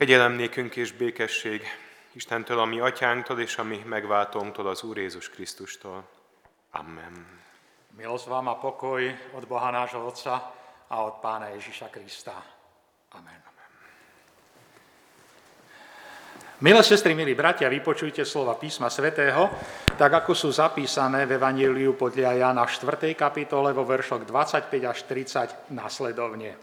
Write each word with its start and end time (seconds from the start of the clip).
Kegyelem 0.00 0.32
nékünk 0.32 0.76
és 0.76 0.92
békesség 0.92 1.62
Istentől, 2.12 2.58
ami 2.58 2.80
atyánktól 2.80 3.40
és 3.40 3.56
ami 3.56 3.84
megváltónktól, 3.84 4.66
az 4.66 4.82
Úr 4.82 4.96
Jézus 4.96 5.28
Krisztustól. 5.28 6.08
Amen. 6.72 7.12
Milosť 7.96 8.26
vám 8.26 8.48
a 8.48 8.56
pokoj 8.56 9.12
od 9.36 9.44
Boha 9.44 9.70
nášho 9.70 10.00
Otca 10.00 10.52
a 10.88 10.96
od 11.04 11.20
Pána 11.20 11.52
Ježíša 11.52 11.92
Krista. 11.92 12.32
Amen. 13.12 13.44
Milé 16.64 16.80
sestry, 16.80 17.12
milí 17.12 17.36
bratia, 17.36 17.68
vypočujte 17.68 18.24
slova 18.24 18.56
písma 18.56 18.88
svätého, 18.88 19.52
tak 20.00 20.12
ako 20.24 20.32
sú 20.32 20.48
zapísané 20.48 21.28
v 21.28 21.36
Evangeliu 21.36 21.92
podľa 21.92 22.40
Jana 22.40 22.64
4. 22.64 23.12
kapitole 23.12 23.76
vo 23.76 23.84
veršoch 23.84 24.24
25 24.24 24.80
až 24.80 25.04
30 25.04 25.76
následovne. 25.76 26.56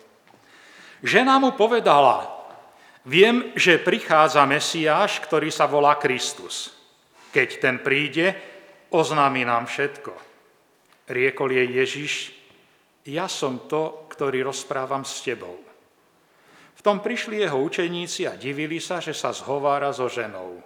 Žena 1.06 1.38
mu 1.38 1.54
povedala, 1.54 2.37
viem, 3.08 3.56
že 3.56 3.80
prichádza 3.80 4.44
Mesiáš, 4.44 5.24
ktorý 5.24 5.48
sa 5.48 5.66
volá 5.66 5.96
Kristus. 5.96 6.76
Keď 7.32 7.50
ten 7.64 7.80
príde, 7.80 8.36
oznámi 8.92 9.48
nám 9.48 9.66
všetko. 9.72 10.12
Riekol 11.08 11.56
jej 11.56 11.70
Ježiš, 11.72 12.14
ja 13.08 13.32
som 13.32 13.64
to, 13.72 14.12
ktorý 14.12 14.44
rozprávam 14.44 15.08
s 15.08 15.24
tebou. 15.24 15.56
V 16.78 16.82
tom 16.84 17.00
prišli 17.00 17.42
jeho 17.42 17.58
učeníci 17.64 18.28
a 18.28 18.36
divili 18.36 18.84
sa, 18.84 19.00
že 19.00 19.16
sa 19.16 19.32
zhovára 19.32 19.90
so 19.96 20.12
ženou. 20.12 20.60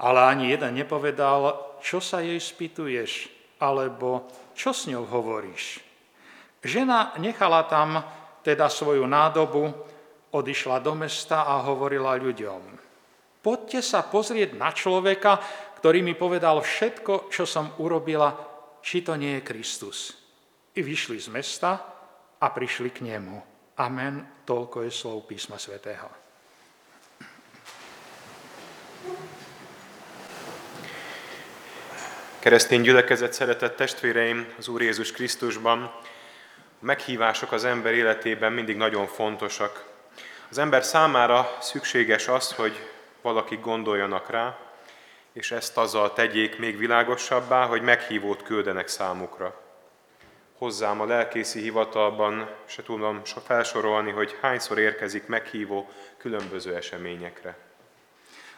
Ale 0.00 0.18
ani 0.24 0.54
jeden 0.54 0.78
nepovedal, 0.80 1.76
čo 1.82 2.00
sa 2.00 2.22
jej 2.22 2.38
spýtuješ, 2.38 3.28
alebo 3.60 4.30
čo 4.56 4.72
s 4.72 4.88
ňou 4.88 5.04
hovoríš. 5.04 5.82
Žena 6.64 7.20
nechala 7.20 7.68
tam 7.68 8.00
teda 8.40 8.72
svoju 8.72 9.04
nádobu, 9.04 9.68
odišla 10.30 10.78
do 10.82 10.94
mesta 10.94 11.46
a 11.46 11.62
hovorila 11.66 12.18
ľuďom. 12.18 12.62
Poďte 13.40 13.80
sa 13.80 14.04
pozrieť 14.04 14.54
na 14.54 14.70
človeka, 14.70 15.40
ktorý 15.80 16.04
mi 16.04 16.12
povedal 16.12 16.60
všetko, 16.60 17.32
čo 17.32 17.48
som 17.48 17.72
urobila, 17.80 18.36
či 18.84 19.00
to 19.00 19.16
nie 19.16 19.40
je 19.40 19.46
Kristus. 19.46 20.12
I 20.76 20.84
vyšli 20.84 21.16
z 21.16 21.28
mesta 21.32 21.70
a 22.36 22.46
prišli 22.52 22.92
k 22.92 23.00
nemu. 23.08 23.36
Amen. 23.80 24.44
Toľko 24.44 24.84
je 24.84 24.92
slov 24.92 25.24
písma 25.24 25.56
svätého. 25.56 26.20
Keresztény 32.40 32.82
gyülekezet, 32.82 33.32
szeretett 33.32 33.76
testvéreim 33.76 34.48
az 34.58 34.68
Úr 34.68 34.82
Jézus 34.82 35.12
Krisztusban, 35.12 35.82
a 35.82 36.84
meghívások 36.84 37.52
az 37.52 37.64
ember 37.64 37.92
életében 37.92 38.52
mindig 38.52 38.76
nagyon 38.76 39.06
fontosak. 39.06 39.89
Az 40.50 40.58
ember 40.58 40.84
számára 40.84 41.56
szükséges 41.60 42.28
az, 42.28 42.52
hogy 42.52 42.88
valaki 43.22 43.56
gondoljanak 43.56 44.30
rá, 44.30 44.58
és 45.32 45.50
ezt 45.50 45.78
azzal 45.78 46.12
tegyék 46.12 46.58
még 46.58 46.78
világosabbá, 46.78 47.66
hogy 47.66 47.82
meghívót 47.82 48.42
küldenek 48.42 48.88
számukra 48.88 49.68
hozzám 50.60 51.00
a 51.00 51.04
lelkészi 51.04 51.60
hivatalban 51.60 52.48
se 52.66 52.82
tudom 52.82 53.22
felsorolni, 53.24 54.10
hogy 54.10 54.36
hányszor 54.40 54.78
érkezik 54.78 55.26
meghívó 55.26 55.88
különböző 56.16 56.76
eseményekre. 56.76 57.56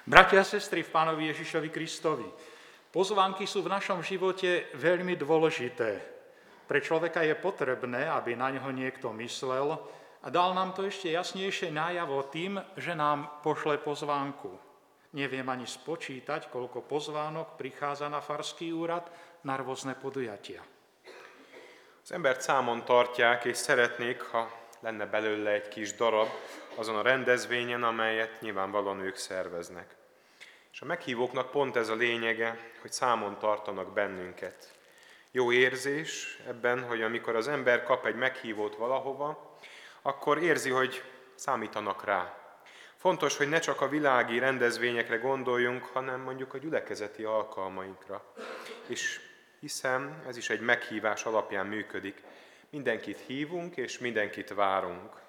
Bratia 0.05 0.41
a 0.41 0.43
sestry 0.43 0.83
v 0.83 0.91
Pánovi 0.91 1.25
Ježišovi 1.25 1.71
Kristovi, 1.71 2.27
pozvánky 2.91 3.47
sú 3.47 3.63
v 3.63 3.71
našom 3.71 4.03
živote 4.03 4.67
veľmi 4.75 5.15
dôležité. 5.15 6.03
Pre 6.67 6.83
človeka 6.83 7.23
je 7.23 7.39
potrebné, 7.39 8.11
aby 8.11 8.35
na 8.35 8.51
neho 8.51 8.71
niekto 8.75 9.15
myslel 9.15 9.79
a 10.23 10.31
dal 10.31 10.55
nám 10.55 10.73
to 10.73 10.87
ešte 10.87 11.11
jasnejšie 11.11 11.75
nájavo 11.75 12.23
tým, 12.31 12.63
že 12.79 12.95
nám 12.95 13.43
pošle 13.43 13.83
pozvánku. 13.83 14.55
Neviem 15.13 15.45
ani 15.51 15.67
spočítať, 15.67 16.49
koľko 16.49 16.87
pozvánok 16.87 17.59
prichádza 17.59 18.09
na 18.09 18.23
farský 18.23 18.73
úrad 18.73 19.05
na 19.45 19.59
rôzne 19.59 19.99
podujatia. 19.99 20.63
Az 22.03 22.13
embert 22.13 22.41
számon 22.41 22.85
tartják, 22.85 23.45
és 23.45 23.57
szeretnék, 23.57 24.23
ha 24.23 24.51
lenne 24.81 25.07
belőle 25.07 25.51
egy 25.51 25.69
kis 25.69 25.95
darab 25.95 26.29
azon 26.75 26.97
a 26.97 27.03
rendezvényen, 27.03 27.83
amelyet 27.83 28.41
nyilvánvalóan 28.41 29.01
ők 29.01 29.17
szerveznek. 29.17 29.97
És 30.73 30.81
a 30.81 30.85
meghívóknak 30.85 31.51
pont 31.51 31.77
ez 31.77 31.89
a 31.89 31.95
lényege, 31.95 32.59
hogy 32.81 32.93
számon 32.93 33.39
tartanak 33.39 33.93
bennünket. 33.93 34.73
Jó 35.31 35.53
érzés 35.53 36.39
ebben, 36.49 36.83
hogy 36.83 37.03
amikor 37.03 37.37
az 37.37 37.49
ember 37.49 37.83
kap 37.83 38.07
egy 38.07 38.15
meghívót 38.15 38.77
valahova, 38.77 39.57
akkor 40.03 40.43
érzi, 40.43 40.71
hogy 40.71 41.03
számítanak 41.35 42.05
rá. 42.05 42.37
Fontos, 42.97 43.37
hogy 43.37 43.49
ne 43.49 43.59
csak 43.59 43.81
a 43.81 43.89
világi 43.89 44.39
rendezvényekre 44.39 45.17
gondoljunk, 45.17 45.85
hanem 45.85 46.21
mondjuk 46.21 46.55
a 46.55 46.59
gyülekezeti 46.59 47.25
alkalmainkra. 47.25 48.25
És 48.87 49.21
hiszen 49.61 50.23
ez 50.27 50.37
is 50.37 50.51
egy 50.51 50.61
meghívás 50.61 51.25
alapján 51.25 51.67
működik. 51.67 52.23
Mindenkit 52.71 53.19
hívunk, 53.19 53.77
és 53.77 53.99
mindenkit 53.99 54.55
várunk. 54.55 55.21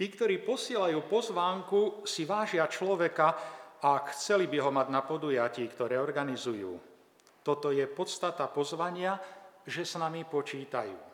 Tí, 0.00 0.08
ktorí 0.08 0.40
posielajú 0.48 1.12
pozvánku, 1.12 2.08
si 2.08 2.24
vážia 2.24 2.64
človeka 2.72 3.36
a 3.84 4.00
chceli 4.08 4.48
by 4.48 4.64
ho 4.64 4.72
mať 4.72 4.88
na 4.88 5.04
podujatí, 5.04 5.68
ktoré 5.68 6.00
organizujú. 6.00 6.80
Toto 7.44 7.68
je 7.68 7.84
podstata 7.84 8.48
pozvania, 8.48 9.20
že 9.68 9.84
s 9.84 10.00
nami 10.00 10.24
počítajú. 10.24 11.09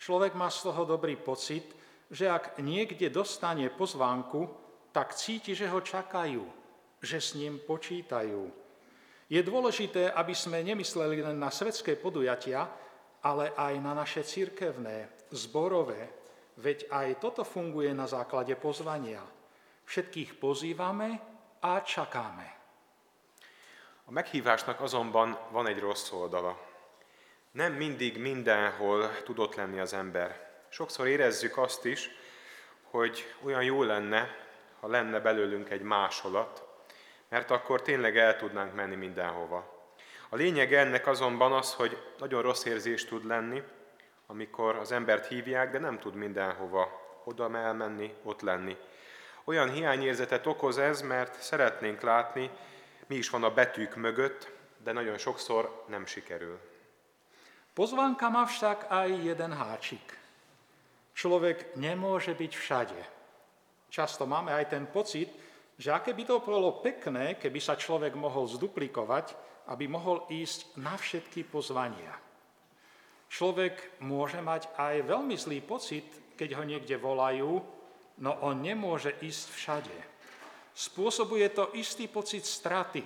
Človek 0.00 0.32
má 0.32 0.48
z 0.48 0.72
toho 0.72 0.88
dobrý 0.88 1.20
pocit, 1.20 1.76
že 2.08 2.26
ak 2.26 2.56
niekde 2.64 3.12
dostane 3.12 3.68
pozvánku, 3.68 4.48
tak 4.96 5.12
cíti, 5.12 5.52
že 5.52 5.68
ho 5.68 5.84
čakajú, 5.84 6.42
že 7.04 7.20
s 7.20 7.36
ním 7.36 7.60
počítajú, 7.60 8.48
je 9.30 9.40
dôležité, 9.46 10.10
aby 10.10 10.34
sme 10.34 10.58
nemysleli 10.66 11.22
len 11.22 11.38
na 11.38 11.54
svetské 11.54 11.94
podujatia, 11.94 12.66
ale 13.22 13.54
aj 13.54 13.74
na 13.78 13.94
naše 13.94 14.26
cirkevné, 14.26 15.06
zborové, 15.30 16.10
veď 16.58 16.90
aj 16.90 17.08
toto 17.22 17.46
funguje 17.46 17.94
na 17.94 18.10
základe 18.10 18.58
pozvania. 18.58 19.22
Všetkých 19.86 20.34
pozývame 20.34 21.08
a 21.62 21.78
čakáme. 21.78 22.48
A 24.06 24.08
meghívásnak 24.10 24.82
azonban 24.82 25.38
van 25.54 25.70
egy 25.70 25.78
rossz 25.78 26.10
oldala. 26.10 26.69
Nem 27.50 27.72
mindig 27.72 28.18
mindenhol 28.18 29.22
tudott 29.24 29.54
lenni 29.54 29.78
az 29.78 29.92
ember. 29.92 30.50
Sokszor 30.68 31.06
érezzük 31.06 31.56
azt 31.56 31.84
is, 31.84 32.10
hogy 32.82 33.34
olyan 33.42 33.64
jó 33.64 33.82
lenne, 33.82 34.36
ha 34.80 34.88
lenne 34.88 35.20
belőlünk 35.20 35.70
egy 35.70 35.80
másolat, 35.80 36.64
mert 37.28 37.50
akkor 37.50 37.82
tényleg 37.82 38.16
el 38.16 38.36
tudnánk 38.36 38.74
menni 38.74 38.94
mindenhova. 38.94 39.78
A 40.28 40.36
lényeg 40.36 40.74
ennek 40.74 41.06
azonban 41.06 41.52
az, 41.52 41.74
hogy 41.74 42.02
nagyon 42.18 42.42
rossz 42.42 42.64
érzés 42.64 43.04
tud 43.04 43.26
lenni, 43.26 43.62
amikor 44.26 44.76
az 44.76 44.92
embert 44.92 45.26
hívják, 45.26 45.70
de 45.70 45.78
nem 45.78 45.98
tud 45.98 46.14
mindenhova 46.14 47.00
oda 47.24 47.58
elmenni, 47.58 48.14
ott 48.22 48.40
lenni. 48.40 48.76
Olyan 49.44 49.70
hiányérzetet 49.70 50.46
okoz 50.46 50.78
ez, 50.78 51.00
mert 51.00 51.42
szeretnénk 51.42 52.00
látni, 52.00 52.50
mi 53.06 53.14
is 53.14 53.30
van 53.30 53.44
a 53.44 53.54
betűk 53.54 53.96
mögött, 53.96 54.50
de 54.82 54.92
nagyon 54.92 55.18
sokszor 55.18 55.84
nem 55.88 56.06
sikerül. 56.06 56.58
Pozvánka 57.80 58.28
má 58.28 58.44
však 58.44 58.92
aj 58.92 59.08
jeden 59.08 59.56
háčik. 59.56 60.04
Človek 61.16 61.80
nemôže 61.80 62.36
byť 62.36 62.52
všade. 62.52 63.00
Často 63.88 64.28
máme 64.28 64.52
aj 64.52 64.76
ten 64.76 64.84
pocit, 64.84 65.32
že 65.80 65.88
aké 65.88 66.12
by 66.12 66.28
to 66.28 66.44
bolo 66.44 66.84
pekné, 66.84 67.40
keby 67.40 67.56
sa 67.56 67.80
človek 67.80 68.12
mohol 68.20 68.44
zduplikovať, 68.44 69.32
aby 69.72 69.88
mohol 69.88 70.28
ísť 70.28 70.76
na 70.76 70.92
všetky 70.92 71.48
pozvania. 71.48 72.12
Človek 73.32 74.04
môže 74.04 74.44
mať 74.44 74.76
aj 74.76 75.08
veľmi 75.08 75.40
zlý 75.40 75.64
pocit, 75.64 76.36
keď 76.36 76.60
ho 76.60 76.64
niekde 76.68 77.00
volajú, 77.00 77.64
no 78.20 78.30
on 78.44 78.60
nemôže 78.60 79.16
ísť 79.24 79.46
všade. 79.56 79.96
Spôsobuje 80.76 81.48
to 81.56 81.72
istý 81.72 82.12
pocit 82.12 82.44
straty, 82.44 83.00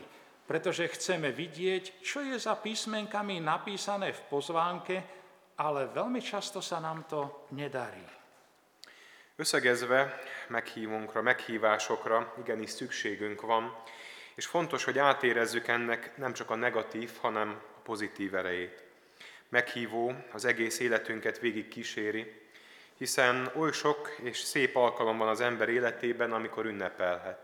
pretože 0.46 0.88
chceme 0.88 1.32
vidieť, 1.32 2.04
čo 2.04 2.20
je 2.20 2.36
za 2.36 2.54
písmenkami 2.60 3.40
napísané 3.40 4.12
v 4.12 4.22
pozvánke, 4.28 4.96
ale 5.56 5.88
veľmi 5.88 6.20
často 6.20 6.60
sa 6.60 6.80
nám 6.80 7.08
to 7.08 7.48
nedarí. 7.56 8.04
Összegezve 9.34 10.14
meghívunkra, 10.48 11.22
meghívásokra 11.22 12.34
igenis 12.38 12.70
szükségünk 12.70 13.40
van, 13.40 13.74
és 14.34 14.46
fontos, 14.46 14.84
hogy 14.84 14.98
átérezzük 14.98 15.68
ennek 15.68 16.16
nem 16.16 16.32
csak 16.32 16.50
a 16.50 16.54
negatív, 16.54 17.10
hanem 17.20 17.60
a 17.76 17.80
pozitív 17.82 18.34
erejét. 18.34 18.82
Meghívó 19.48 20.12
az 20.32 20.44
egész 20.44 20.78
életünket 20.78 21.38
végig 21.38 21.68
kíséri, 21.68 22.42
hiszen 22.98 23.50
oly 23.56 23.72
sok 23.72 24.16
és 24.22 24.38
szép 24.38 24.76
alkalom 24.76 25.18
van 25.18 25.28
az 25.28 25.40
ember 25.40 25.68
életében, 25.68 26.32
amikor 26.32 26.66
ünnepelhet. 26.66 27.43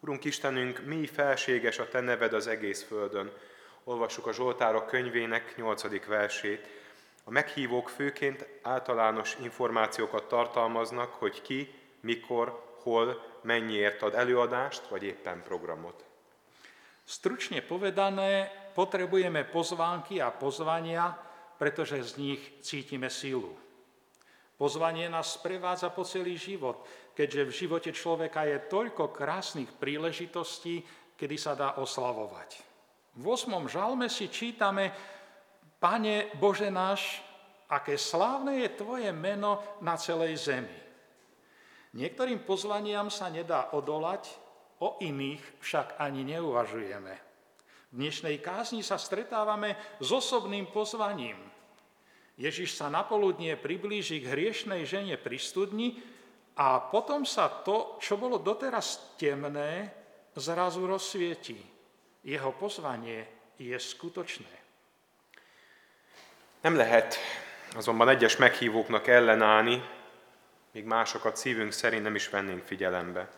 Urunk 0.00 0.24
Istenünk, 0.24 0.84
mi 0.84 1.06
felséges 1.06 1.78
a 1.78 1.88
Te 1.88 2.00
neved 2.00 2.32
az 2.32 2.46
egész 2.46 2.82
földön. 2.82 3.32
Olvassuk 3.84 4.26
a 4.26 4.32
Zsoltárok 4.32 4.86
könyvének 4.86 5.56
8. 5.56 6.06
versét. 6.06 6.68
A 7.24 7.30
meghívók 7.30 7.88
főként 7.88 8.46
általános 8.62 9.36
információkat 9.42 10.28
tartalmaznak, 10.28 11.12
hogy 11.12 11.42
ki, 11.42 11.74
mikor, 12.00 12.64
hol, 12.82 13.22
mennyiért 13.42 14.02
ad 14.02 14.14
előadást, 14.14 14.86
vagy 14.88 15.02
éppen 15.02 15.42
programot. 15.42 16.04
Stručne 17.04 17.60
povedané, 17.60 18.50
potrebujeme 18.74 19.44
pozvánky 19.44 20.20
a 20.20 20.30
pozvania, 20.30 21.30
pretože 21.58 22.02
z 22.02 22.16
nich 22.16 22.60
cítime 22.60 23.08
sílu. 23.08 23.58
Pozvanie 24.58 25.06
nás 25.06 25.38
sprevádza 25.38 25.94
po 25.94 26.02
celý 26.02 26.34
život, 26.34 26.82
keďže 27.14 27.42
v 27.46 27.56
živote 27.62 27.90
človeka 27.94 28.42
je 28.42 28.58
toľko 28.66 29.14
krásnych 29.14 29.70
príležitostí, 29.70 30.82
kedy 31.14 31.36
sa 31.38 31.54
dá 31.54 31.78
oslavovať. 31.78 32.58
V 33.14 33.24
8. 33.24 33.54
žalme 33.70 34.10
si 34.10 34.26
čítame, 34.26 34.90
Pane 35.78 36.34
Bože 36.42 36.74
náš, 36.74 37.22
aké 37.70 37.94
slávne 37.94 38.58
je 38.66 38.74
Tvoje 38.74 39.14
meno 39.14 39.78
na 39.78 39.94
celej 39.94 40.50
zemi. 40.50 40.78
Niektorým 41.94 42.42
pozvaniam 42.42 43.14
sa 43.14 43.30
nedá 43.30 43.70
odolať, 43.78 44.26
o 44.78 44.98
iných 45.02 45.62
však 45.62 45.98
ani 45.98 46.22
neuvažujeme. 46.34 47.14
V 47.90 47.94
dnešnej 47.94 48.38
kázni 48.38 48.82
sa 48.86 48.98
stretávame 48.98 49.74
s 49.98 50.08
osobným 50.12 50.70
pozvaním. 50.70 51.38
Ježiš 52.38 52.78
sa 52.78 52.86
napoludnie 52.86 53.58
priblíži 53.58 54.22
k 54.22 54.30
hriešnej 54.30 54.86
žene 54.86 55.18
pri 55.18 55.42
studni 55.42 55.98
a 56.54 56.78
potom 56.78 57.26
sa 57.26 57.50
to, 57.50 57.98
čo 57.98 58.14
bolo 58.14 58.38
doteraz 58.38 59.18
temné, 59.18 59.90
zrazu 60.38 60.86
rozsvieti. 60.86 61.58
Jeho 62.22 62.54
pozvanie 62.54 63.26
je 63.58 63.74
skutočné. 63.74 64.54
Nem 66.62 66.78
lehet 66.78 67.18
azonban 67.74 68.08
egyes 68.08 68.38
meghívóknak 68.38 69.06
ellenállni, 69.06 69.82
míg 70.72 70.84
másokat 70.84 71.36
szívünk 71.36 71.72
szerint 71.72 72.02
nem 72.02 72.14
is 72.14 72.28
vennénk 72.28 72.62
figyelembe. 72.66 73.28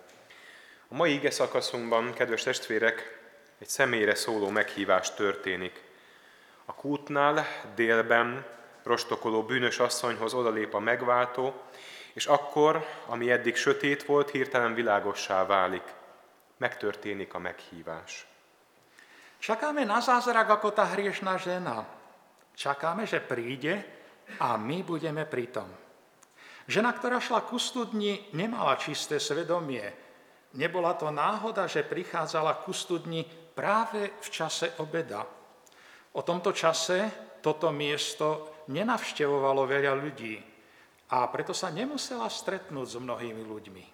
A 0.89 0.95
mai 0.95 1.13
ige 1.13 1.31
szakaszunkban, 1.31 2.13
kedves 2.13 2.43
testvérek, 2.43 3.21
egy 3.59 3.69
személyre 3.69 4.15
szóló 4.15 4.49
meghívás 4.49 5.15
történik. 5.15 5.83
A 6.65 6.75
kútnál, 6.75 7.47
délben, 7.75 8.47
rostokoló 8.83 9.43
bűnös 9.43 9.79
asszonyhoz 9.79 10.35
odalép 10.35 10.75
a 10.75 10.79
megváltó, 10.79 11.55
és 12.13 12.27
akkor, 12.27 12.87
ami 13.07 13.31
eddig 13.31 13.57
sötét 13.57 14.05
volt, 14.05 14.31
hirtelen 14.31 14.75
világossá 14.75 15.47
válik. 15.47 15.85
Megtörténik 16.57 17.35
a 17.35 17.39
meghívás. 17.39 18.27
Čakáme 19.41 19.89
na 19.89 20.05
zázrak 20.05 20.53
ako 20.53 20.69
tá 20.77 20.85
hriešná 20.85 21.41
žena. 21.41 21.89
Čakáme, 22.53 23.09
že 23.09 23.25
príde 23.25 23.81
a 24.37 24.61
my 24.61 24.85
budeme 24.85 25.25
pritom. 25.25 25.65
Žena, 26.69 26.93
ktorá 26.93 27.17
šla 27.17 27.49
ku 27.49 27.57
studni, 27.57 28.29
nemala 28.37 28.77
čisté 28.77 29.17
svedomie. 29.17 29.89
Nebola 30.61 30.93
to 30.93 31.09
náhoda, 31.09 31.65
že 31.65 31.89
prichádzala 31.89 32.61
ku 32.61 32.77
studni 32.77 33.25
práve 33.57 34.13
v 34.21 34.29
čase 34.29 34.77
obeda. 34.77 35.25
O 36.13 36.21
tomto 36.21 36.53
čase 36.53 37.09
toto 37.41 37.73
miesto 37.73 38.60
nenavštevovalo 38.71 39.67
veľa 39.67 39.99
ľudí 39.99 40.39
a 41.11 41.27
preto 41.27 41.51
sa 41.51 41.75
nemusela 41.75 42.31
stretnúť 42.31 42.87
s 42.87 42.97
mnohými 43.03 43.43
ľuďmi. 43.43 43.85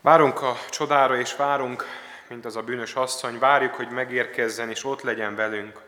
Várunk 0.00 0.36
a 0.42 0.56
csodára, 0.70 1.16
és 1.16 1.36
várunk, 1.36 1.84
mint 2.28 2.44
az 2.44 2.56
a 2.56 2.62
bűnös 2.62 2.94
asszony, 2.94 3.38
várjuk, 3.38 3.74
hogy 3.74 3.88
megérkezzen, 3.88 4.70
és 4.70 4.84
ott 4.84 5.02
legyen 5.02 5.34
velünk. 5.34 5.80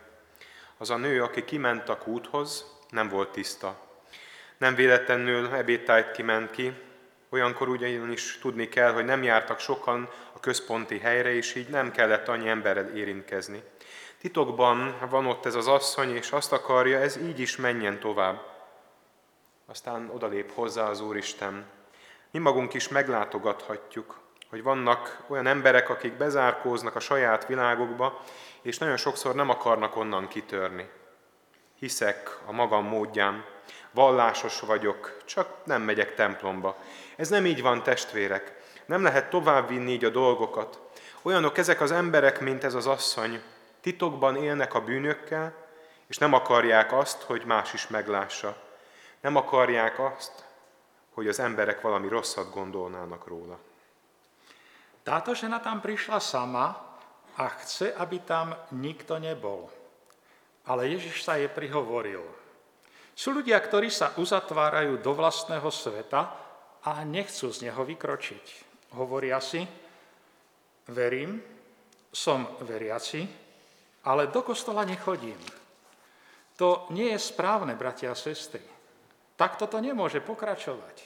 Az 0.76 0.90
a 0.90 0.96
nő, 0.96 1.22
aki 1.22 1.44
kiment 1.44 1.88
a 1.88 1.98
kúthoz, 1.98 2.64
nem 2.90 3.08
volt 3.08 3.32
tiszta. 3.32 3.76
Nem 4.58 4.74
véletlenül 4.74 5.54
ebédtájt 5.54 6.10
kiment 6.10 6.50
ki, 6.50 6.72
olyankor 7.28 7.68
ugyanis 7.68 8.38
tudni 8.38 8.68
kell, 8.68 8.92
hogy 8.92 9.04
nem 9.04 9.22
jártak 9.22 9.58
sokan 9.58 10.08
a 10.32 10.40
központi 10.40 10.98
helyre, 10.98 11.34
és 11.34 11.54
így 11.54 11.68
nem 11.68 11.90
kellett 11.90 12.28
annyi 12.28 12.48
emberrel 12.48 12.96
érintkezni. 12.96 13.62
Titokban 14.22 14.96
van 15.10 15.26
ott 15.26 15.46
ez 15.46 15.54
az 15.54 15.66
asszony, 15.68 16.14
és 16.14 16.30
azt 16.30 16.52
akarja, 16.52 16.98
ez 16.98 17.16
így 17.16 17.40
is 17.40 17.56
menjen 17.56 18.00
tovább. 18.00 18.40
Aztán 19.66 20.10
odalép 20.14 20.52
hozzá 20.54 20.88
az 20.88 21.00
Úristen. 21.00 21.66
Mi 22.30 22.38
magunk 22.38 22.74
is 22.74 22.88
meglátogathatjuk, 22.88 24.20
hogy 24.50 24.62
vannak 24.62 25.24
olyan 25.28 25.46
emberek, 25.46 25.88
akik 25.88 26.12
bezárkóznak 26.12 26.96
a 26.96 27.00
saját 27.00 27.46
világukba, 27.46 28.20
és 28.60 28.78
nagyon 28.78 28.96
sokszor 28.96 29.34
nem 29.34 29.50
akarnak 29.50 29.96
onnan 29.96 30.28
kitörni. 30.28 30.88
Hiszek 31.78 32.38
a 32.46 32.52
magam 32.52 32.84
módján, 32.84 33.44
vallásos 33.90 34.60
vagyok, 34.60 35.16
csak 35.24 35.48
nem 35.64 35.82
megyek 35.82 36.14
templomba. 36.14 36.76
Ez 37.16 37.28
nem 37.28 37.46
így 37.46 37.62
van, 37.62 37.82
testvérek. 37.82 38.60
Nem 38.86 39.02
lehet 39.02 39.30
továbbvinni 39.30 39.92
így 39.92 40.04
a 40.04 40.10
dolgokat. 40.10 40.80
Olyanok 41.22 41.58
ezek 41.58 41.80
az 41.80 41.92
emberek, 41.92 42.40
mint 42.40 42.64
ez 42.64 42.74
az 42.74 42.86
asszony, 42.86 43.42
titokban 43.82 44.38
élnek 44.38 44.74
a 44.74 44.80
bűnökkel, 44.80 45.52
és 46.06 46.18
nem 46.18 46.32
akarják 46.32 46.92
azt, 46.92 47.22
hogy 47.22 47.44
más 47.44 47.72
is 47.72 47.88
meglássa. 47.88 48.56
Nem 49.20 49.36
akarják 49.36 49.98
azt, 49.98 50.44
hogy 51.14 51.28
az 51.28 51.38
emberek 51.38 51.80
valami 51.80 52.08
rosszat 52.08 52.50
gondolnának 52.50 53.26
róla. 53.26 53.58
Táto 55.02 55.34
žena 55.34 55.58
tam 55.58 55.82
prišla 55.82 56.22
sama 56.22 56.78
a 57.34 57.46
chce, 57.58 57.90
aby 57.98 58.22
tam 58.22 58.54
nikto 58.70 59.18
nebol. 59.18 59.66
Ale 60.62 60.86
Ježiš 60.86 61.26
sa 61.26 61.34
jej 61.34 61.50
prihovoril– 61.50 62.22
sú 63.12 63.36
ľudia, 63.36 63.60
ktorí 63.60 63.92
sa 63.92 64.16
uzatvárajú 64.16 65.00
do 65.04 65.12
vlastného 65.12 65.68
sveta 65.68 66.32
a 66.82 67.04
nechcú 67.04 67.52
z 67.52 67.68
neho 67.68 67.82
vykročiť. 67.84 68.46
Hovoria 68.96 69.38
si, 69.38 69.62
verím, 70.88 71.40
som 72.12 72.44
veriaci, 72.64 73.24
ale 74.04 74.26
do 74.26 74.42
kostola 74.42 74.84
nechodím. 74.84 75.38
To 76.56 76.86
nie 76.90 77.10
je 77.14 77.18
správne, 77.18 77.74
bratia 77.74 78.12
a 78.12 78.18
sestry. 78.18 78.62
Takto 79.34 79.66
to 79.66 79.80
nemôže 79.80 80.20
pokračovať. 80.20 80.96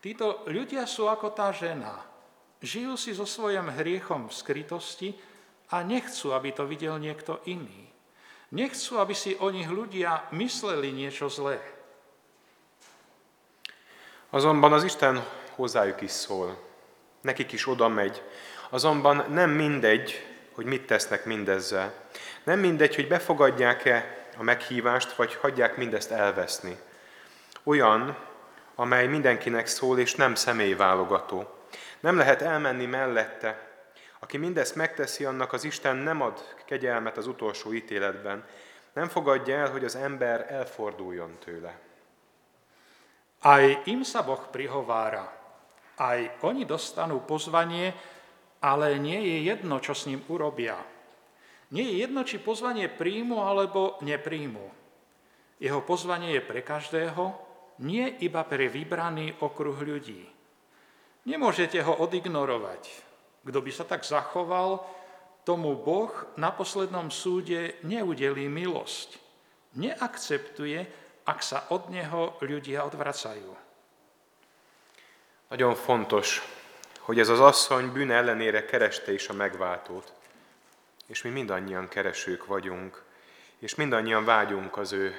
Títo 0.00 0.46
ľudia 0.48 0.88
sú 0.88 1.12
ako 1.12 1.36
tá 1.36 1.52
žena. 1.52 2.00
Žijú 2.64 2.94
si 2.96 3.12
so 3.12 3.28
svojím 3.28 3.68
hriechom 3.72 4.28
v 4.28 4.36
skrytosti 4.36 5.08
a 5.72 5.84
nechcú, 5.84 6.32
aby 6.32 6.52
to 6.52 6.64
videl 6.64 6.96
niekto 6.96 7.40
iný. 7.44 7.88
Nechcú, 8.50 8.96
aby 8.96 9.12
si 9.12 9.36
o 9.36 9.52
nich 9.52 9.68
ľudia 9.68 10.32
mysleli 10.32 10.90
niečo 10.90 11.28
zlé. 11.28 11.60
Azonban 14.30 14.72
az 14.72 14.84
Isten 14.84 15.20
hozzájuk 15.56 16.00
is 16.00 16.12
szól. 16.12 16.56
Nekik 17.20 17.52
is 17.52 17.66
oda 17.66 17.88
megy. 17.88 18.22
Azonban 18.70 19.24
nem 19.28 19.50
mindegy, 19.50 20.14
hogy 20.54 20.64
mit 20.64 20.86
tesznek 20.86 21.24
mindezzel. 21.24 21.99
Nem 22.44 22.58
mindegy, 22.58 22.94
hogy 22.94 23.08
befogadják-e 23.08 24.26
a 24.36 24.42
meghívást, 24.42 25.12
vagy 25.12 25.34
hagyják 25.34 25.76
mindezt 25.76 26.10
elveszni. 26.10 26.78
Olyan, 27.62 28.16
amely 28.74 29.06
mindenkinek 29.06 29.66
szól, 29.66 29.98
és 29.98 30.14
nem 30.14 30.34
személyválogató. 30.34 31.54
Nem 32.00 32.16
lehet 32.16 32.42
elmenni 32.42 32.86
mellette, 32.86 33.68
aki 34.18 34.36
mindezt 34.36 34.74
megteszi, 34.74 35.24
annak 35.24 35.52
az 35.52 35.64
Isten 35.64 35.96
nem 35.96 36.20
ad 36.20 36.54
kegyelmet 36.64 37.16
az 37.16 37.26
utolsó 37.26 37.72
ítéletben. 37.72 38.44
Nem 38.92 39.08
fogadja 39.08 39.56
el, 39.56 39.70
hogy 39.70 39.84
az 39.84 39.96
ember 39.96 40.46
elforduljon 40.48 41.38
tőle. 41.44 41.78
Aj 43.40 43.80
im 43.84 44.02
sa 44.04 44.20
Boh 44.20 44.52
prihovára. 44.52 45.32
Aj 45.96 46.36
oni 46.40 46.64
dostanú 46.64 47.24
pozvanie, 47.24 47.96
ale 48.60 49.00
nie 49.00 49.16
je 49.16 49.38
jedno, 49.48 49.80
čo 49.80 49.96
s 49.96 50.04
ním 50.04 50.20
urobia. 50.28 50.76
Nie 51.70 51.86
je 51.86 52.02
jedno, 52.02 52.26
či 52.26 52.42
pozvanie 52.42 52.90
príjmu 52.90 53.46
alebo 53.46 53.98
nepríjmu. 54.02 54.66
Jeho 55.62 55.80
pozvanie 55.86 56.34
je 56.34 56.42
pre 56.42 56.66
každého, 56.66 57.36
nie 57.80 58.06
iba 58.20 58.42
pre 58.42 58.66
vybraný 58.66 59.38
okruh 59.38 59.78
ľudí. 59.78 60.26
Nemôžete 61.28 61.78
ho 61.84 62.00
odignorovať. 62.00 62.90
Kto 63.46 63.58
by 63.62 63.70
sa 63.72 63.84
tak 63.86 64.02
zachoval, 64.04 64.82
tomu 65.44 65.76
Boh 65.78 66.12
na 66.36 66.52
poslednom 66.52 67.08
súde 67.08 67.80
neudelí 67.86 68.50
milosť. 68.50 69.16
Neakceptuje, 69.78 70.80
ak 71.24 71.38
sa 71.40 71.70
od 71.70 71.88
Neho 71.88 72.40
ľudia 72.42 72.84
odvracajú. 72.84 73.52
Nagyon 75.50 75.74
fontos, 75.74 76.42
hogy 77.00 77.18
ez 77.18 77.28
az 77.28 77.40
asszony 77.40 77.90
bűn 77.90 78.10
ellenére 78.10 78.64
kereste 78.64 79.12
is 79.12 79.28
a 79.28 79.32
megváltót. 79.32 80.19
És 81.10 81.22
mi 81.22 81.30
mindannyian 81.30 81.88
keresők 81.88 82.46
vagyunk, 82.46 83.02
és 83.58 83.74
mindannyian 83.74 84.24
vágyunk 84.24 84.76
az 84.76 84.92
ő 84.92 85.14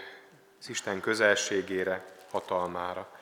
az 0.59 0.69
Isten 0.69 0.99
közelségére, 0.99 2.05
hatalmára. 2.29 3.19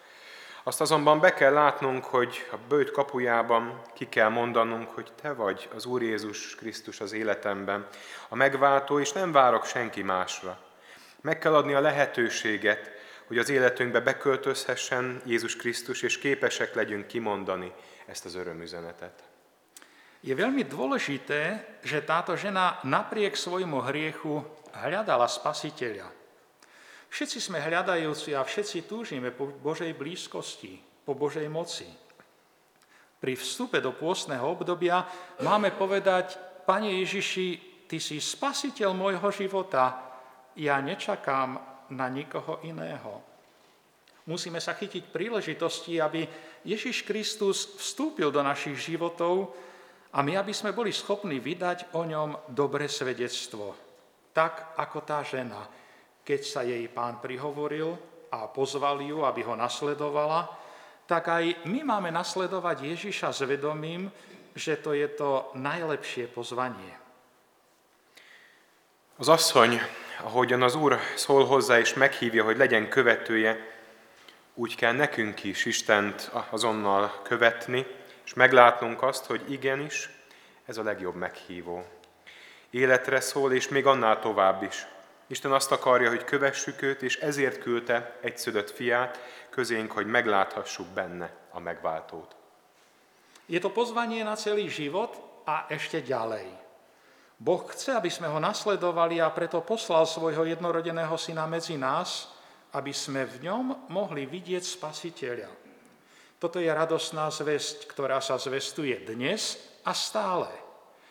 Azt 0.64 0.82
azonban 0.82 1.20
be 1.20 1.34
kell 1.34 1.54
látnunk, 1.54 2.06
hogy 2.06 2.48
a 2.52 2.56
bőt 2.68 2.92
kapujában 2.92 3.82
ki 3.94 4.10
kell 4.10 4.30
mondanunk, 4.30 4.90
hogy 4.90 5.12
Te 5.22 5.34
vagy 5.34 5.70
az 5.76 5.86
Úr 5.86 6.02
Jézus 6.02 6.56
Krisztus 6.56 7.00
az 7.00 7.14
életemben, 7.14 7.88
a 8.28 8.36
megváltó, 8.36 9.00
és 9.00 9.12
nem 9.12 9.32
várok 9.32 9.66
senki 9.66 10.02
másra. 10.02 10.60
Meg 11.22 11.40
kell 11.40 11.56
adni 11.56 11.74
a 11.74 11.82
lehetőséget, 11.82 12.92
hogy 13.28 13.38
az 13.38 13.50
életünkbe 13.50 14.00
beköltözhessen 14.00 15.22
Jézus 15.26 15.56
Krisztus, 15.56 16.02
és 16.02 16.18
képesek 16.18 16.74
legyünk 16.74 17.08
kimondani 17.08 17.74
ezt 18.06 18.26
az 18.26 18.36
örömüzenetet. 18.36 19.29
Je 20.20 20.36
veľmi 20.36 20.68
dôležité, 20.68 21.64
že 21.80 22.04
táto 22.04 22.36
žena 22.36 22.84
napriek 22.84 23.40
svojmu 23.40 23.80
hriechu 23.88 24.44
hľadala 24.76 25.32
spasiteľa. 25.32 26.12
Všetci 27.10 27.40
sme 27.40 27.64
hľadajúci 27.64 28.36
a 28.36 28.44
všetci 28.44 28.86
túžime 28.86 29.32
po 29.32 29.48
Božej 29.48 29.96
blízkosti, 29.96 30.78
po 31.08 31.16
Božej 31.16 31.48
moci. 31.48 31.88
Pri 33.20 33.34
vstupe 33.36 33.80
do 33.80 33.96
pôstneho 33.96 34.44
obdobia 34.44 35.08
máme 35.42 35.72
povedať, 35.74 36.38
Pane 36.68 37.02
Ježiši, 37.02 37.48
Ty 37.90 37.98
si 37.98 38.22
spasiteľ 38.22 38.94
môjho 38.94 39.26
života, 39.34 39.98
ja 40.54 40.78
nečakám 40.78 41.58
na 41.90 42.06
nikoho 42.06 42.62
iného. 42.62 43.26
Musíme 44.30 44.62
sa 44.62 44.78
chytiť 44.78 45.10
príležitosti, 45.10 45.98
aby 45.98 46.22
Ježiš 46.62 47.02
Kristus 47.02 47.74
vstúpil 47.82 48.30
do 48.30 48.46
našich 48.46 48.78
životov 48.78 49.50
a 50.10 50.26
my, 50.26 50.34
aby 50.42 50.54
sme 50.54 50.74
boli 50.74 50.90
schopní 50.90 51.38
vydať 51.38 51.94
o 51.94 52.02
ňom 52.02 52.50
dobré 52.50 52.90
svedectvo. 52.90 53.78
Tak 54.34 54.74
ako 54.78 55.06
tá 55.06 55.22
žena, 55.22 55.70
keď 56.26 56.42
sa 56.42 56.62
jej 56.66 56.82
pán 56.90 57.22
prihovoril 57.22 57.94
a 58.34 58.50
pozval 58.50 59.02
ju, 59.06 59.22
aby 59.26 59.46
ho 59.46 59.54
nasledovala, 59.54 60.50
tak 61.10 61.30
aj 61.30 61.66
my 61.66 61.82
máme 61.86 62.10
nasledovať 62.14 62.86
Ježiša 62.86 63.30
s 63.34 63.42
vedomím, 63.46 64.10
že 64.54 64.78
to 64.78 64.94
je 64.94 65.10
to 65.14 65.54
najlepšie 65.58 66.30
pozvanie. 66.30 66.98
Az 69.20 69.30
asszony, 69.30 69.82
ahogyan 70.24 70.62
az 70.62 70.76
Úr 70.76 70.98
szól 71.16 71.46
hozzá 71.46 71.80
és 71.80 71.94
meghívja, 71.94 72.44
hogy 72.44 72.58
legyen 72.58 72.90
követője, 72.90 73.58
úgy 74.54 74.76
kell 74.76 74.94
nekünk 74.94 75.44
is 75.44 75.66
Istent 75.66 76.32
azonnal 76.50 77.22
követni, 77.24 77.86
és 78.30 78.36
meglátnunk 78.36 79.02
azt, 79.02 79.26
hogy 79.26 79.52
igenis, 79.52 80.10
ez 80.66 80.78
a 80.78 80.84
legjobb 80.84 81.16
meghívó. 81.16 81.86
Életre 82.70 83.20
szól, 83.20 83.54
és 83.54 83.68
még 83.68 83.86
annál 83.86 84.20
tovább 84.20 84.64
is. 84.64 84.86
Isten 85.28 85.52
azt 85.52 85.72
akarja, 85.72 86.10
hogy 86.10 86.24
kövessük 86.24 86.82
őt, 86.82 87.02
és 87.02 87.18
ezért 87.18 87.60
küldte 87.60 88.18
egy 88.22 88.38
szülött 88.38 88.70
fiát 88.70 89.20
közénk, 89.50 89.92
hogy 89.92 90.06
megláthassuk 90.06 90.88
benne 90.88 91.34
a 91.52 91.60
megváltót. 91.60 92.36
Je 93.46 93.60
to 93.60 93.74
pozvanie 93.74 94.22
na 94.24 94.38
celý 94.38 94.70
život 94.70 95.18
a 95.50 95.66
ešte 95.74 96.06
ďalej. 96.06 96.54
Boh 97.42 97.66
chce, 97.66 97.98
aby 97.98 98.14
sme 98.14 98.30
ho 98.30 98.38
nasledovali 98.38 99.18
a 99.18 99.34
preto 99.34 99.66
poslal 99.66 100.06
svojho 100.06 100.46
jednorodeného 100.46 101.18
syna 101.18 101.50
medzi 101.50 101.82
nás, 101.82 102.30
aby 102.78 102.94
sme 102.94 103.26
v 103.26 103.50
ňom 103.50 103.90
mohli 103.90 104.30
vidieť 104.30 104.62
spasiteľa. 104.62 105.69
Toto 106.40 106.64
je 106.64 106.72
radosná 106.72 107.28
zväzť, 107.28 107.92
ktorá 107.92 108.24
sa 108.24 108.40
zvestuje 108.40 108.96
dnes 109.04 109.60
a 109.84 109.92
stále. 109.92 110.48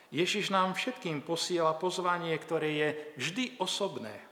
Ježiš 0.09 0.49
nám 0.49 0.73
všetkým 0.73 1.21
posiela 1.21 1.77
pozvanie, 1.77 2.33
ktoré 2.41 2.69
je 2.73 2.89
vždy 3.21 3.45
osobné. 3.61 4.25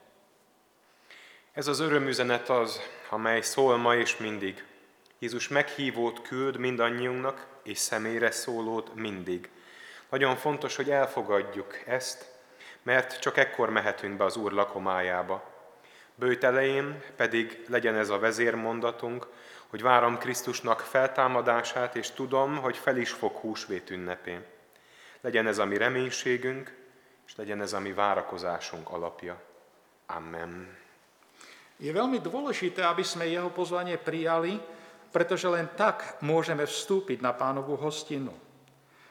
Ez 1.53 1.69
az 1.69 1.85
örömüzenet 1.85 2.49
az, 2.49 2.81
amely 3.13 3.45
szól 3.45 3.77
ma 3.77 3.97
és 3.97 4.17
mindig. 4.17 4.65
Jézus 5.19 5.49
meghívót 5.49 6.23
küld 6.23 6.57
mindannyiunknak, 6.57 7.47
és 7.63 7.79
személyre 7.79 8.31
szólót 8.31 8.95
mindig. 8.95 9.51
Nagyon 10.09 10.37
fontos, 10.37 10.77
hogy 10.77 10.91
elfogadjuk 10.91 11.77
ezt, 11.87 12.25
mert 12.83 13.21
csak 13.21 13.37
ekkor 13.37 13.71
mehetünk 13.71 14.17
be 14.17 14.25
az 14.25 14.37
Úr 14.37 14.53
lakomájába. 14.53 15.45
Bőt 16.15 16.45
elején 16.45 17.03
pedig 17.17 17.65
legyen 17.69 17.97
ez 17.97 18.09
a 18.09 18.19
vezérmondatunk, 18.19 19.27
hogy 19.77 19.85
várom 19.85 20.19
Krisztusnak 20.19 20.81
feltámadását, 20.81 21.97
és 21.97 22.11
tudom, 22.11 22.57
hogy 22.65 22.77
fel 22.77 22.97
is 22.97 23.11
fog 23.11 23.33
húsvét 23.37 23.91
ünnepén. 23.91 24.45
Legyen 25.21 25.47
ez 25.47 25.59
a 25.59 25.65
mi 25.65 25.77
reménységünk, 25.77 26.73
és 27.27 27.37
legyen 27.37 27.61
ez 27.61 27.73
a 27.73 27.81
mi 27.81 27.93
várakozásunk 27.93 28.89
alapja. 28.89 29.37
Amen. 30.07 30.73
Je 31.77 31.93
veľmi 31.93 32.25
dôležité, 32.25 32.89
aby 32.89 33.05
sme 33.05 33.29
jeho 33.29 33.53
pozvanie 33.53 34.01
prijali, 34.01 34.57
pretože 35.13 35.45
len 35.45 35.69
tak 35.77 36.25
môžeme 36.25 36.65
vstúpiť 36.65 37.21
na 37.21 37.37
pánovú 37.37 37.77
hostinu. 37.77 38.33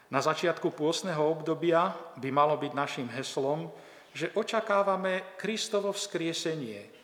Na 0.10 0.18
začiatku 0.18 0.74
pôstneho 0.74 1.30
obdobia 1.30 1.94
by 2.18 2.34
malo 2.34 2.58
byť 2.58 2.74
našim 2.74 3.06
heslom, 3.14 3.70
že 4.18 4.34
očakávame 4.34 5.38
Kristovo 5.38 5.94
vzkriesenie 5.94 6.95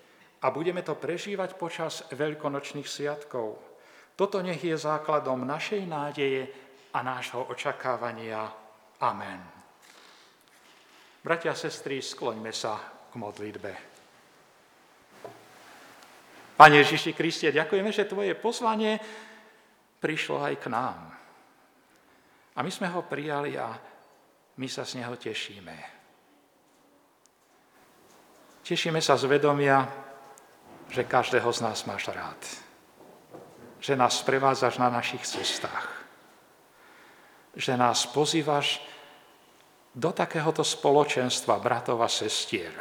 a 0.41 0.47
budeme 0.49 0.81
to 0.81 0.97
prežívať 0.97 1.53
počas 1.53 2.09
veľkonočných 2.09 2.89
sviatkov. 2.89 3.61
Toto 4.17 4.41
nech 4.41 4.61
je 4.61 4.73
základom 4.73 5.45
našej 5.45 5.81
nádeje 5.85 6.41
a 6.93 6.99
nášho 7.05 7.45
očakávania. 7.49 8.49
Amen. 9.01 9.41
Bratia 11.21 11.53
a 11.53 11.57
sestry, 11.57 12.01
skloňme 12.01 12.49
sa 12.49 12.81
k 13.09 13.13
modlitbe. 13.13 13.71
Pane 16.57 16.75
Ježiši 16.81 17.13
Kriste, 17.13 17.49
ďakujeme, 17.53 17.89
že 17.93 18.09
Tvoje 18.09 18.33
pozvanie 18.37 18.97
prišlo 20.01 20.41
aj 20.41 20.55
k 20.57 20.65
nám. 20.73 20.99
A 22.57 22.59
my 22.61 22.71
sme 22.73 22.89
ho 22.89 23.05
prijali 23.05 23.57
a 23.57 23.73
my 24.57 24.67
sa 24.69 24.85
z 24.85 25.01
neho 25.01 25.13
tešíme. 25.17 26.01
Tešíme 28.61 29.01
sa 29.01 29.17
z 29.17 29.25
vedomia, 29.25 30.10
že 30.91 31.07
každého 31.07 31.47
z 31.47 31.59
nás 31.63 31.87
máš 31.87 32.11
rád. 32.11 32.39
Že 33.79 33.95
nás 33.95 34.19
sprevádzaš 34.19 34.77
na 34.77 34.91
našich 34.91 35.23
cestách. 35.23 35.87
Že 37.55 37.79
nás 37.79 38.03
pozývaš 38.11 38.83
do 39.95 40.11
takéhoto 40.11 40.67
spoločenstva 40.67 41.63
bratov 41.63 42.03
a 42.03 42.11
sestier. 42.11 42.75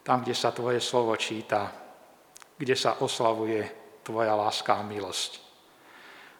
Tam, 0.00 0.24
kde 0.24 0.32
sa 0.32 0.56
Tvoje 0.56 0.80
slovo 0.80 1.12
číta, 1.20 1.68
kde 2.56 2.72
sa 2.72 3.04
oslavuje 3.04 3.60
Tvoja 4.00 4.32
láska 4.32 4.80
a 4.80 4.82
milosť. 4.82 5.32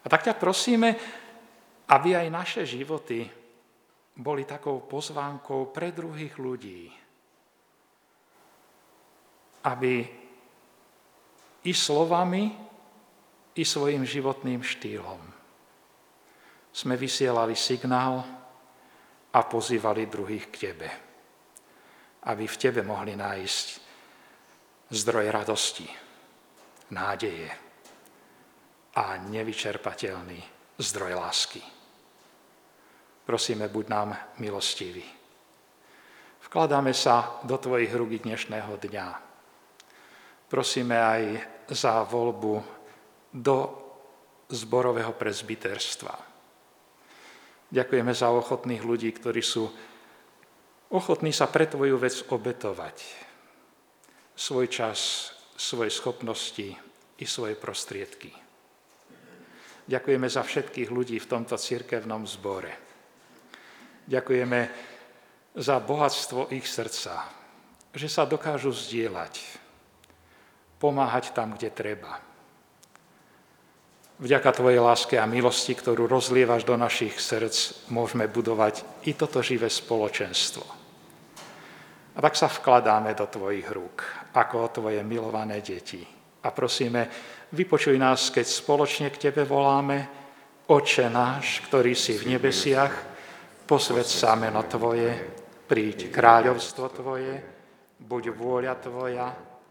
A 0.00 0.06
tak 0.08 0.24
ťa 0.24 0.40
prosíme, 0.40 0.96
aby 1.92 2.16
aj 2.16 2.28
naše 2.32 2.62
životy 2.64 3.28
boli 4.16 4.48
takou 4.48 4.88
pozvánkou 4.88 5.68
pre 5.68 5.92
druhých 5.92 6.40
ľudí. 6.40 6.88
Aby 9.68 10.19
i 11.64 11.72
slovami, 11.74 12.56
i 13.56 13.64
svojim 13.66 14.06
životným 14.06 14.62
štýlom 14.62 15.20
sme 16.70 16.94
vysielali 16.94 17.58
signál 17.58 18.22
a 19.34 19.38
pozývali 19.42 20.06
druhých 20.06 20.46
k 20.48 20.70
Tebe. 20.70 20.88
Aby 22.30 22.46
v 22.46 22.56
Tebe 22.56 22.80
mohli 22.86 23.18
nájsť 23.18 23.66
zdroj 24.90 25.26
radosti 25.30 25.86
nádeje 26.90 27.50
a 28.98 29.18
nevyčerpateľný 29.18 30.40
zdroj 30.78 31.12
lásky. 31.14 31.62
Prosíme, 33.26 33.70
buď 33.70 33.84
nám 33.86 34.10
milostivý. 34.42 35.06
Vkladáme 36.50 36.90
sa 36.90 37.38
do 37.46 37.54
Tvojich 37.54 37.94
rúk 37.94 38.18
dnešného 38.26 38.74
dňa. 38.74 39.29
Prosíme 40.50 40.98
aj 40.98 41.22
za 41.70 42.02
voľbu 42.02 42.58
do 43.30 43.56
zborového 44.50 45.14
prezbiterstva. 45.14 46.14
Ďakujeme 47.70 48.10
za 48.10 48.34
ochotných 48.34 48.82
ľudí, 48.82 49.14
ktorí 49.14 49.38
sú 49.38 49.70
ochotní 50.90 51.30
sa 51.30 51.46
pre 51.46 51.70
Tvoju 51.70 51.94
vec 52.02 52.18
obetovať. 52.26 52.98
Svoj 54.34 54.66
čas, 54.66 55.30
svoje 55.54 55.94
schopnosti 55.94 56.74
i 57.20 57.24
svoje 57.30 57.54
prostriedky. 57.54 58.34
Ďakujeme 59.86 60.26
za 60.26 60.42
všetkých 60.42 60.90
ľudí 60.90 61.22
v 61.22 61.30
tomto 61.30 61.54
cirkevnom 61.54 62.26
zbore. 62.26 62.74
Ďakujeme 64.10 64.60
za 65.54 65.78
bohatstvo 65.78 66.50
ich 66.50 66.66
srdca, 66.66 67.22
že 67.94 68.10
sa 68.10 68.26
dokážu 68.26 68.74
zdieľať, 68.74 69.59
pomáhať 70.80 71.36
tam, 71.36 71.52
kde 71.54 71.68
treba. 71.68 72.16
Vďaka 74.20 74.52
Tvojej 74.52 74.80
láske 74.80 75.16
a 75.16 75.28
milosti, 75.28 75.72
ktorú 75.76 76.08
rozlievaš 76.08 76.64
do 76.64 76.76
našich 76.76 77.16
srdc, 77.20 77.88
môžeme 77.92 78.28
budovať 78.28 79.04
i 79.08 79.16
toto 79.16 79.40
živé 79.40 79.68
spoločenstvo. 79.68 80.64
A 82.16 82.18
tak 82.20 82.36
sa 82.36 82.48
vkladáme 82.48 83.16
do 83.16 83.24
Tvojich 83.28 83.68
rúk 83.72 84.04
ako 84.36 84.68
tvoje 84.80 85.00
milované 85.04 85.64
deti. 85.64 86.04
A 86.44 86.48
prosíme, 86.52 87.08
vypočuj 87.52 87.96
nás, 87.96 88.28
keď 88.28 88.44
spoločne 88.48 89.08
k 89.12 89.28
Tebe 89.28 89.44
voláme, 89.44 90.20
Oče 90.70 91.10
náš, 91.10 91.66
ktorý 91.66 91.98
si 91.98 92.14
v 92.14 92.36
nebesiach, 92.36 92.94
posved 93.66 94.06
sa 94.06 94.38
meno 94.38 94.62
Tvoje, 94.68 95.10
príď 95.66 96.14
kráľovstvo 96.14 96.86
Tvoje, 96.94 97.34
buď 97.98 98.22
vôľa 98.36 98.74
Tvoja, 98.78 99.49